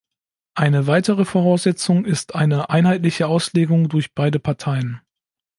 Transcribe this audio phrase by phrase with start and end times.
[0.55, 4.99] Eine weitere Voraussetzung ist eine einheitliche Auslegung durch beide Parteien.